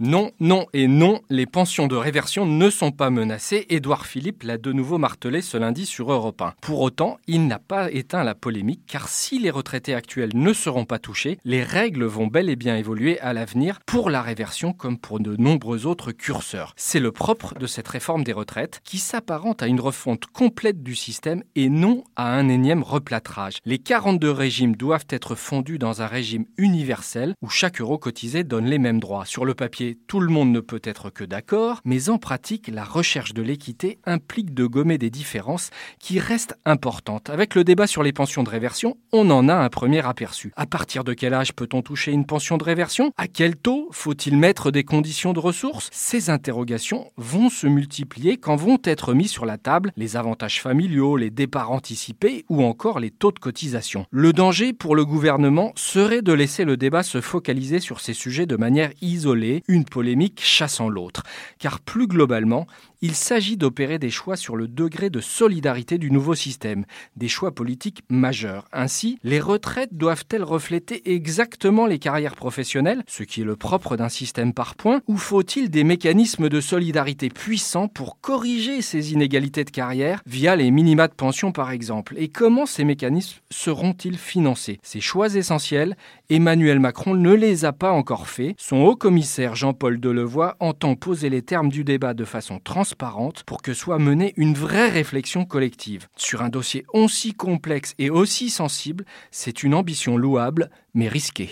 [0.00, 3.64] Non, non et non, les pensions de réversion ne sont pas menacées.
[3.68, 6.54] Édouard Philippe l'a de nouveau martelé ce lundi sur Europe 1.
[6.60, 10.84] Pour autant, il n'a pas éteint la polémique car si les retraités actuels ne seront
[10.84, 14.98] pas touchés, les règles vont bel et bien évoluer à l'avenir pour la réversion comme
[14.98, 16.74] pour de nombreux autres curseurs.
[16.76, 20.96] C'est le propre de cette réforme des retraites qui s'apparente à une refonte complète du
[20.96, 23.58] système et non à un énième replâtrage.
[23.64, 28.66] Les 42 régimes doivent être fondus dans un régime universel où chaque euro cotisé donne
[28.66, 29.24] les mêmes droits.
[29.24, 32.84] Sur le papier, tout le monde ne peut être que d'accord, mais en pratique, la
[32.84, 37.30] recherche de l'équité implique de gommer des différences qui restent importantes.
[37.30, 40.52] Avec le débat sur les pensions de réversion, on en a un premier aperçu.
[40.56, 43.12] À partir de quel âge peut-on toucher une pension de réversion?
[43.16, 43.88] À quel taux?
[43.92, 45.90] Faut-il mettre des conditions de ressources?
[45.92, 51.16] Ces interrogations vont se multiplier quand vont être mis sur la table les avantages familiaux,
[51.16, 54.06] les départs anticipés ou encore les taux de cotisation.
[54.10, 58.46] Le danger pour le gouvernement serait de laisser le débat se focaliser sur ces sujets
[58.46, 61.22] de manière isolée, une polémique chassant l'autre.
[61.58, 62.66] Car plus globalement,
[63.02, 66.86] il s'agit d'opérer des choix sur le degré de solidarité du nouveau système,
[67.16, 68.66] des choix politiques majeurs.
[68.72, 74.08] Ainsi, les retraites doivent-elles refléter exactement les carrières professionnelles, ce qui est le propre d'un
[74.08, 79.70] système par points, ou faut-il des mécanismes de solidarité puissants pour corriger ces inégalités de
[79.70, 82.14] carrière via les minima de pension par exemple?
[82.16, 84.78] Et comment ces mécanismes seront-ils financés?
[84.82, 85.96] Ces choix essentiels,
[86.30, 88.54] Emmanuel Macron ne les a pas encore faits.
[88.58, 93.62] Son haut commissaire Jean-Paul Delevoye entend poser les termes du débat de façon transparente pour
[93.62, 96.06] que soit menée une vraie réflexion collective.
[96.16, 101.48] Sur un dossier aussi complexe et aussi sensible, c'est une ambition louable, mais risquée.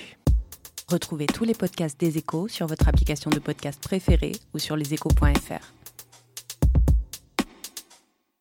[0.89, 5.82] Retrouvez tous les podcasts des échos sur votre application de podcast préférée ou sur leséchos.fr.